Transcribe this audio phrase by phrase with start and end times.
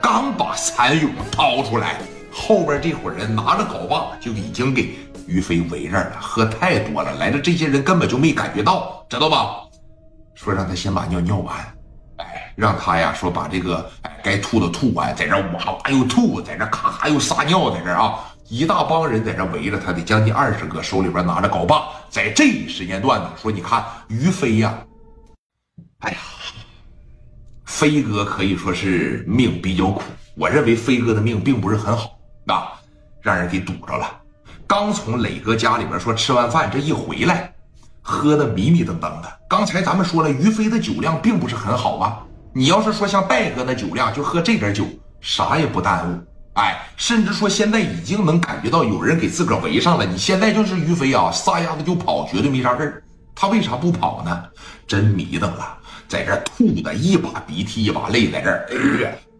[0.00, 1.98] 刚把蚕蛹掏出来，
[2.32, 6.16] 后边这伙人拿着镐把就已经给于飞围着了。
[6.20, 9.56] 喝太多了，来的这些人根本就没感觉到，知道吧？
[10.34, 11.56] 说让他先把尿尿完，
[12.18, 24.78] 哎，让他呀说把这个哎该吐的吐完，在这哇哇又吐，在这咔咔又撒尿，在这啊，一大帮人在这围着他，得将近二十个，手里边拿着镐把，在这一时间段呢，说你看于飞呀，
[26.00, 26.18] 哎呀。
[27.78, 30.02] 飞哥可以说是命比较苦，
[30.34, 32.72] 我认为飞哥的命并不是很好啊，
[33.22, 34.20] 让人给堵着了。
[34.66, 37.54] 刚从磊哥家里边说吃完饭，这一回来，
[38.02, 39.32] 喝的迷迷瞪瞪的。
[39.48, 42.18] 刚才咱们说了，于飞的酒量并不是很好啊。
[42.52, 44.84] 你要是说像戴哥那酒量，就喝这点酒，
[45.20, 46.18] 啥也不耽误。
[46.54, 50.04] 哎，甚至说现在已经能感觉到有人给自个儿围上了。
[50.04, 53.02] 你现在就是于飞啊，撒丫子就跑，绝对没啥事儿。
[53.40, 54.46] 他为啥不跑呢？
[54.84, 55.78] 真迷瞪了。
[56.08, 58.66] 在这吐的一把鼻涕一把泪，在这儿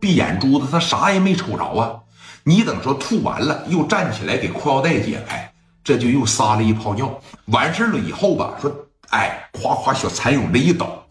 [0.00, 1.94] 闭眼珠子，他啥也没瞅着啊！
[2.42, 5.48] 你等说吐完了，又站起来给裤腰带解开，
[5.84, 7.20] 这就又撒了一泡尿。
[7.46, 8.74] 完事了以后吧，说
[9.10, 11.06] 哎，夸夸小蚕蛹这一倒，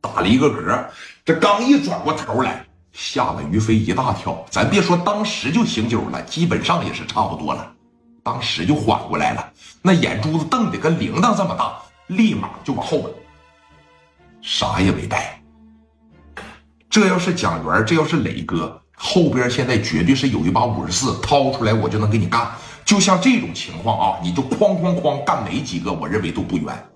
[0.00, 0.86] 打了一个嗝。
[1.24, 4.46] 这刚一转过头来，吓了于飞一大跳。
[4.50, 7.72] 咱别说当时就醒酒了，基本上也是差不多了，
[8.26, 9.52] 当时就缓过来了。
[9.80, 11.76] 那眼珠子瞪的跟铃铛这么大，
[12.08, 13.08] 立马就往后。
[14.42, 15.40] 啥也没带。
[16.90, 22.50] 这要是蒋元，这要是磊哥，后边现在绝对是有一把五十四，掏出来我就能给你干。
[22.84, 26.86] 就像这种情况啊，你就哐哐哐干没几个，我认为都不冤。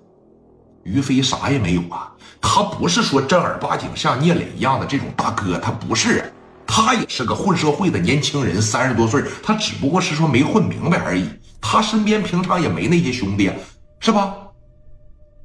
[0.82, 6.32] 于飞啥也没有啊，他不是说正儿八经像聂磊一样的这种大哥，他不是，
[6.72, 11.28] 他也是个混社会的年轻人，三十多岁，他只不过是说没混明白而已。
[11.60, 13.50] 他身边平常也没那些兄弟，
[13.98, 14.36] 是吧？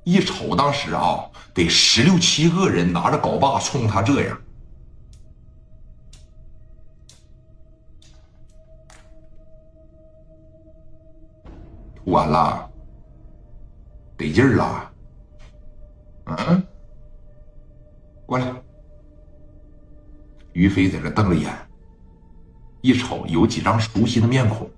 [0.04, 1.26] 一瞅当时啊。
[1.56, 4.38] 得十六七个人拿着镐把冲他这样，
[12.04, 12.70] 完了，
[14.18, 14.92] 得劲儿了，
[16.26, 16.62] 嗯，
[18.26, 18.65] 过来。
[20.56, 21.54] 于飞在这瞪着眼，
[22.80, 24.72] 一瞅有几张熟悉的面孔，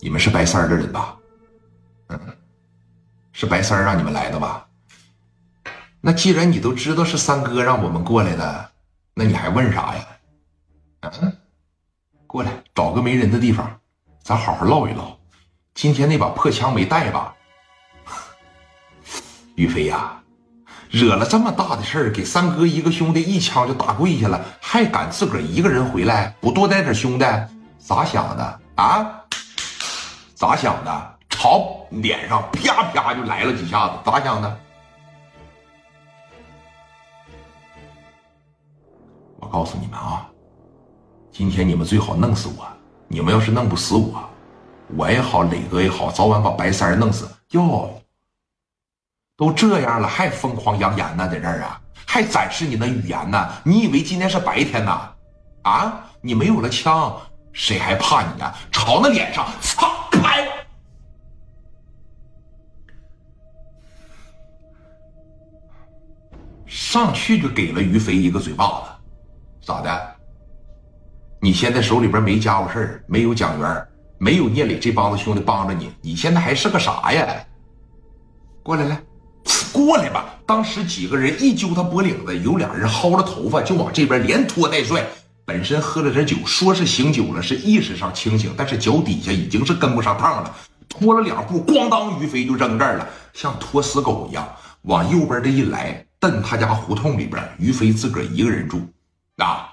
[0.00, 1.16] 你们是白三儿的人吧？
[2.08, 2.18] 嗯。
[3.34, 4.68] 是白三儿让你们来的吧？
[6.00, 8.70] 那既然你都知道是三哥让我们过来的，
[9.14, 10.06] 那你还问啥呀？
[11.00, 11.36] 嗯，
[12.26, 13.80] 过来找个没人的地方，
[14.22, 15.16] 咱好好唠一唠。
[15.72, 17.34] 今天那把破枪没带吧？
[19.56, 20.21] 于飞呀，
[20.92, 27.24] 惹了这么大的事儿，给三哥一个兄弟一枪就打跪下了，还敢自个儿一个人回来，不多带点兄弟？
[27.78, 29.10] 咋想的啊？
[30.34, 31.16] 咋想的？
[31.30, 34.58] 朝脸上啪啪就来了几下子，咋想的？
[39.40, 40.28] 我告诉你们啊，
[41.32, 42.66] 今天你们最好弄死我。
[43.08, 44.22] 你们要是弄不死我，
[44.94, 47.26] 我也好，磊哥也好，早晚把白三弄死。
[47.50, 47.90] 哟，
[49.42, 53.48] 都这样了，还疯狂扬言呢，在这儿啊，还展示你的语言呢？
[53.64, 54.92] 你以为今天是白天呢？
[55.62, 57.20] 啊，你没有了枪，
[57.52, 58.54] 谁还怕你呀？
[58.70, 60.46] 朝那脸上，操，开！
[66.64, 70.16] 上去就给了于飞一个嘴巴子，咋的？
[71.40, 73.88] 你现在手里边没家伙事儿，没有蒋元，
[74.18, 77.44] 没有聂磊这帮子兄弟帮着你，你现在还是个啥呀？
[78.62, 79.02] 过来来，
[79.72, 80.34] 过来吧！
[80.46, 85.04] 当时几个人一揪他脖领子，有俩人薅着头发就往这边连拖带拽。
[85.44, 90.54] 本身喝了点酒，说是醒酒了，是意识上清醒，但是脚底下已经是跟不上趟了。
[90.88, 94.46] 拖了两步，咣当，于飞就扔这儿了，像拖死狗一样
[94.82, 96.04] 往右边这一来。
[96.20, 98.80] 奔他家胡同里边，于飞自个儿一个人住，
[99.38, 99.71] 啊。